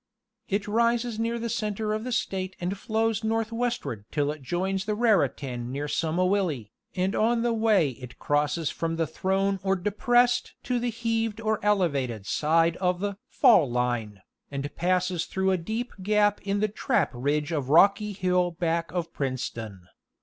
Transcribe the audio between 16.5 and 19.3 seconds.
the trap ridge of Rocky Hill back of